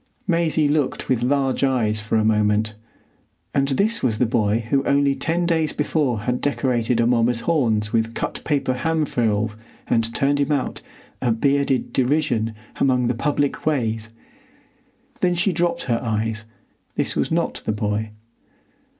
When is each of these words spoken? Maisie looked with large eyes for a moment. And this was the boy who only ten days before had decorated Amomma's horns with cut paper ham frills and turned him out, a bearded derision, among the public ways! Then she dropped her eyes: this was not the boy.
Maisie 0.25 0.67
looked 0.67 1.09
with 1.09 1.21
large 1.21 1.63
eyes 1.63 2.01
for 2.01 2.15
a 2.17 2.25
moment. 2.25 2.73
And 3.53 3.67
this 3.67 4.01
was 4.01 4.17
the 4.17 4.25
boy 4.25 4.61
who 4.71 4.83
only 4.83 5.13
ten 5.13 5.45
days 5.45 5.73
before 5.73 6.21
had 6.21 6.41
decorated 6.41 6.99
Amomma's 6.99 7.41
horns 7.41 7.93
with 7.93 8.15
cut 8.15 8.43
paper 8.43 8.73
ham 8.73 9.05
frills 9.05 9.57
and 9.85 10.11
turned 10.15 10.39
him 10.39 10.51
out, 10.51 10.81
a 11.21 11.31
bearded 11.31 11.93
derision, 11.93 12.49
among 12.77 13.09
the 13.09 13.13
public 13.13 13.63
ways! 13.67 14.09
Then 15.19 15.35
she 15.35 15.53
dropped 15.53 15.83
her 15.83 15.99
eyes: 16.01 16.45
this 16.95 17.15
was 17.15 17.29
not 17.31 17.61
the 17.65 17.71
boy. 17.71 18.09